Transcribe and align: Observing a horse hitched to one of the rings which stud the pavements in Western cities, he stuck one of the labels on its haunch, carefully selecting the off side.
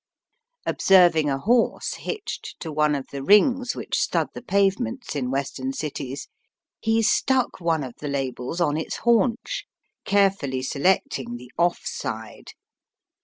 Observing 0.65 1.29
a 1.29 1.37
horse 1.37 1.93
hitched 1.93 2.55
to 2.59 2.71
one 2.71 2.95
of 2.95 3.05
the 3.11 3.21
rings 3.21 3.75
which 3.75 3.99
stud 3.99 4.27
the 4.33 4.41
pavements 4.41 5.15
in 5.15 5.29
Western 5.29 5.71
cities, 5.71 6.27
he 6.79 7.03
stuck 7.03 7.61
one 7.61 7.83
of 7.83 7.93
the 7.97 8.07
labels 8.09 8.59
on 8.59 8.77
its 8.77 8.95
haunch, 9.05 9.67
carefully 10.03 10.63
selecting 10.63 11.35
the 11.37 11.51
off 11.55 11.81
side. 11.85 12.53